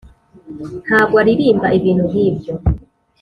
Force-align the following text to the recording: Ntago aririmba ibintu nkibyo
Ntago 0.87 1.13
aririmba 1.21 1.67
ibintu 1.77 2.03
nkibyo 2.09 2.53